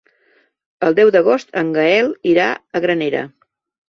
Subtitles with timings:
[0.87, 2.47] El deu d'agost en Gaël irà
[2.79, 3.21] a Granera.